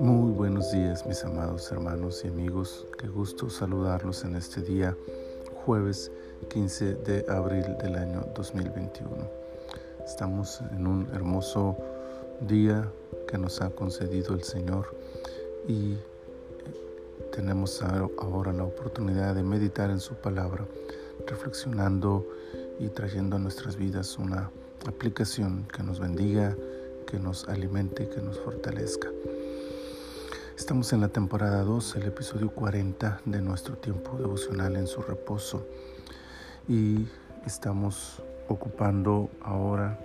[0.00, 4.94] Muy buenos días mis amados hermanos y amigos, qué gusto saludarlos en este día,
[5.64, 6.12] jueves
[6.50, 9.10] 15 de abril del año 2021.
[10.04, 11.78] Estamos en un hermoso
[12.42, 12.92] día
[13.26, 14.94] que nos ha concedido el Señor
[15.66, 15.96] y
[17.32, 20.66] tenemos ahora la oportunidad de meditar en su palabra,
[21.26, 22.26] reflexionando
[22.78, 24.50] y trayendo a nuestras vidas una
[24.86, 26.54] aplicación que nos bendiga,
[27.06, 29.08] que nos alimente, que nos fortalezca.
[30.56, 35.66] Estamos en la temporada 2, el episodio 40 de nuestro tiempo devocional en su reposo
[36.68, 37.06] y
[37.46, 39.98] estamos ocupando ahora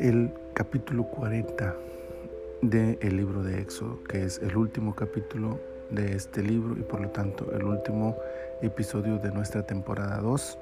[0.00, 1.74] el capítulo 40
[2.62, 7.08] del libro de Éxodo, que es el último capítulo de este libro y por lo
[7.10, 8.16] tanto el último
[8.62, 10.58] episodio de nuestra temporada 2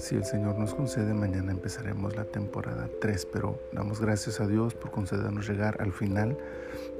[0.00, 4.74] si el Señor nos concede, mañana empezaremos la temporada 3, pero damos gracias a Dios
[4.74, 6.38] por concedernos llegar al final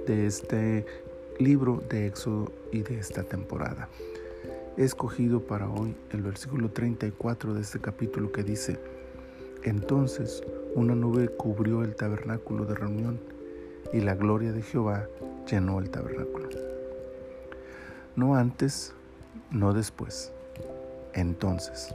[0.06, 0.84] de este
[1.38, 3.88] libro de Éxodo y de esta temporada.
[4.76, 8.78] He escogido para hoy el versículo 34 de este capítulo que dice,
[9.62, 10.42] entonces
[10.74, 13.18] una nube cubrió el tabernáculo de reunión
[13.92, 15.08] y la gloria de Jehová
[15.50, 16.48] llenó el tabernáculo.
[18.14, 18.92] No antes,
[19.50, 20.32] no después,
[21.14, 21.94] entonces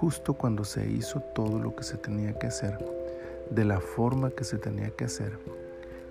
[0.00, 2.76] justo cuando se hizo todo lo que se tenía que hacer,
[3.50, 5.32] de la forma que se tenía que hacer,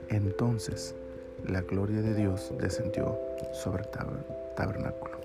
[0.09, 0.95] entonces
[1.47, 3.19] la gloria de Dios descendió
[3.53, 3.89] sobre el
[4.55, 5.19] tabernáculo.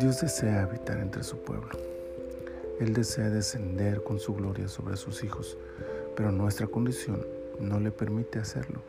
[0.00, 1.70] Dios desea habitar entre su pueblo.
[2.80, 5.56] Él desea descender con su gloria sobre sus hijos,
[6.16, 7.24] pero nuestra condición
[7.60, 8.82] no le permite hacerlo.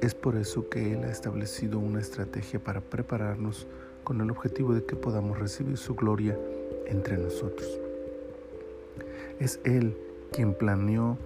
[0.00, 3.68] Es por eso que Él ha establecido una estrategia para prepararnos
[4.08, 6.34] con el objetivo de que podamos recibir su gloria
[6.86, 7.78] entre nosotros.
[9.38, 9.98] Es Él
[10.32, 11.18] quien planeó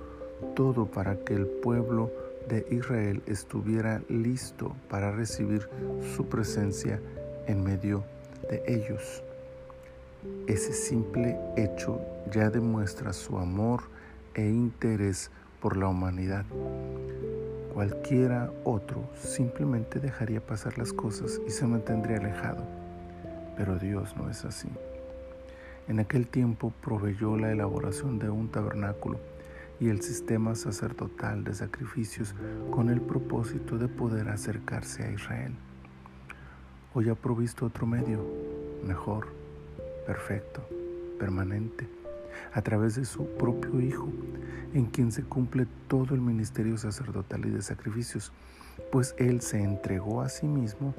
[0.56, 2.10] todo para que el pueblo
[2.48, 5.68] de Israel estuviera listo para recibir
[6.16, 7.00] su presencia
[7.46, 8.02] en medio
[8.50, 9.22] de ellos.
[10.48, 12.00] Ese simple hecho
[12.32, 13.82] ya demuestra su amor
[14.34, 16.44] e interés por la humanidad.
[17.72, 22.62] Cualquiera otro simplemente dejaría pasar las cosas y se mantendría alejado.
[23.56, 24.68] Pero Dios no es así.
[25.88, 29.18] En aquel tiempo proveyó la elaboración de un tabernáculo
[29.80, 32.34] y el sistema sacerdotal de sacrificios
[32.70, 35.54] con el propósito de poder acercarse a Israel.
[36.92, 38.22] Hoy ha provisto otro medio,
[38.86, 39.28] mejor,
[40.06, 40.60] perfecto,
[41.18, 41.88] permanente
[42.52, 44.08] a través de su propio Hijo,
[44.74, 48.32] en quien se cumple todo el ministerio sacerdotal y de sacrificios,
[48.90, 50.94] pues Él se entregó a sí mismo,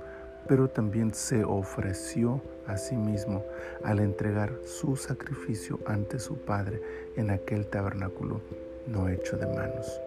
[0.47, 3.43] pero también se ofreció a sí mismo
[3.83, 6.81] al entregar su sacrificio ante su Padre
[7.15, 8.41] en aquel tabernáculo
[8.87, 9.99] no hecho de manos.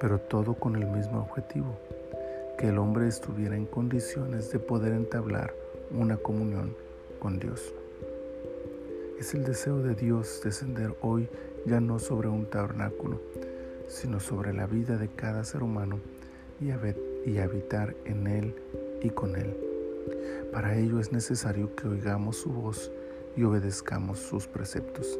[0.00, 1.78] Pero todo con el mismo objetivo,
[2.58, 5.54] que el hombre estuviera en condiciones de poder entablar
[5.90, 6.74] una comunión
[7.18, 7.74] con Dios.
[9.18, 11.28] Es el deseo de Dios descender hoy
[11.66, 13.20] ya no sobre un tabernáculo,
[13.88, 15.98] sino sobre la vida de cada ser humano
[16.60, 16.70] y,
[17.38, 18.54] habitar en él
[19.02, 19.56] y con él.
[20.52, 22.90] Para ello es necesario que oigamos su voz
[23.36, 25.18] y obedezcamos sus preceptos.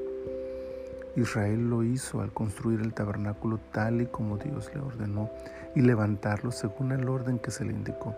[1.16, 5.30] Israel lo hizo al construir el tabernáculo tal y como Dios le ordenó
[5.74, 8.14] y levantarlo según el orden que se le indicó.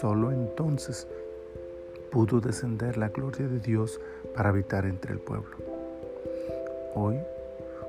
[0.00, 1.06] Solo entonces
[2.10, 4.00] pudo descender la gloria de Dios
[4.34, 5.71] para habitar entre el pueblo.
[6.94, 7.18] Hoy,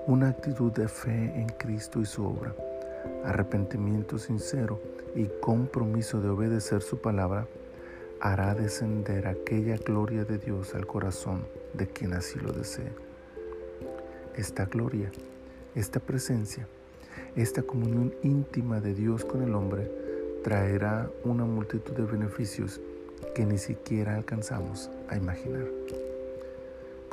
[0.07, 2.55] una actitud de fe en Cristo y su obra,
[3.25, 4.79] arrepentimiento sincero
[5.13, 7.45] y compromiso de obedecer su palabra
[8.21, 12.93] hará descender aquella gloria de Dios al corazón de quien así lo desee.
[14.37, 15.11] Esta gloria,
[15.75, 16.65] esta presencia,
[17.35, 19.91] esta comunión íntima de Dios con el hombre
[20.45, 22.79] traerá una multitud de beneficios
[23.35, 25.65] que ni siquiera alcanzamos a imaginar.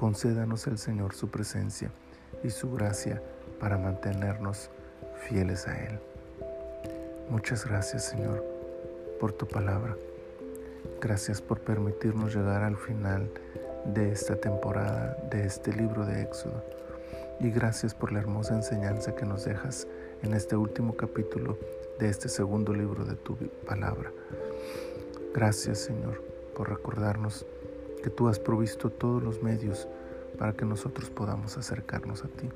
[0.00, 1.90] Concédanos el Señor su presencia
[2.42, 3.22] y su gracia
[3.60, 4.70] para mantenernos
[5.28, 5.98] fieles a Él.
[7.28, 8.42] Muchas gracias Señor
[9.20, 9.94] por tu palabra.
[11.02, 13.30] Gracias por permitirnos llegar al final
[13.92, 16.64] de esta temporada, de este libro de Éxodo.
[17.38, 19.86] Y gracias por la hermosa enseñanza que nos dejas
[20.22, 21.58] en este último capítulo
[21.98, 23.36] de este segundo libro de tu
[23.66, 24.10] palabra.
[25.34, 26.22] Gracias Señor
[26.56, 27.44] por recordarnos
[28.00, 29.86] que tú has provisto todos los medios
[30.38, 32.48] para que nosotros podamos acercarnos a ti.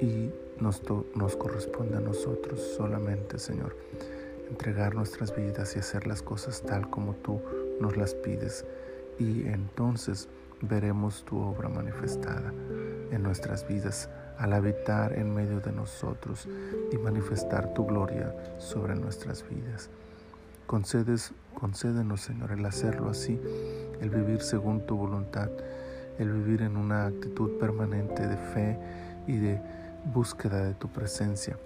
[0.00, 0.30] Y
[0.60, 3.76] nos, corresponde a nosotros solamente, Señor,
[4.48, 7.40] entregar nuestras vidas y hacer las cosas tal como tú
[7.80, 8.64] nos las pides.
[9.18, 10.28] Y entonces
[10.62, 12.52] veremos tu obra manifestada
[13.10, 14.08] en nuestras vidas
[14.38, 16.46] al habitar en medio de nosotros
[16.92, 19.90] y manifestar tu gloria sobre nuestras vidas.
[20.70, 23.40] Concedes, concédenos, Señor, el hacerlo así,
[24.00, 25.50] el vivir según tu voluntad,
[26.16, 28.78] el vivir en una actitud permanente de fe
[29.26, 29.60] y de
[30.14, 31.58] búsqueda de tu presencia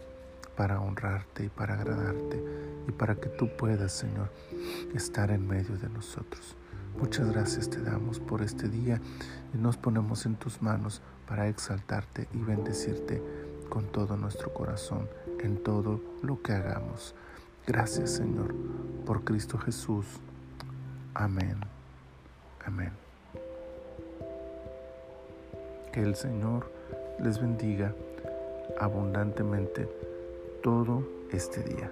[0.57, 2.43] para honrarte y para agradarte
[2.89, 4.31] y para que tú puedas, Señor,
[4.95, 6.57] estar en medio de nosotros.
[6.99, 9.03] Muchas gracias te damos por este día
[9.53, 13.23] y nos ponemos en tus manos para exaltarte y bendecirte
[13.69, 15.11] con todo nuestro corazón
[15.41, 17.15] en todo lo que hagamos.
[17.67, 18.55] Gracias Señor,
[19.07, 20.05] por Cristo Jesús.
[21.15, 21.57] Amén.
[22.67, 22.93] Amén.
[25.93, 26.71] Que el Señor
[27.23, 27.95] les bendiga
[28.79, 29.89] abundantemente
[30.63, 31.91] todo este día.